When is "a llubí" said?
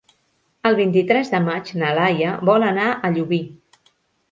2.95-3.43